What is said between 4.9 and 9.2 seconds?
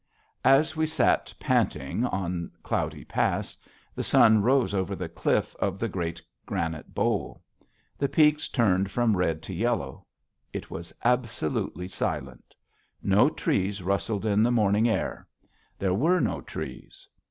the cliff of the great granite bowl. The peaks turned from